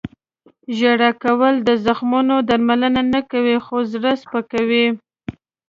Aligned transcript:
•ژړا 0.77 1.11
کول 1.23 1.55
د 1.67 1.69
زخمونو 1.85 2.35
درملنه 2.47 3.01
نه 3.13 3.21
کوي، 3.31 3.57
خو 3.65 3.75
زړه 3.93 4.11
سپکوي. 4.21 4.87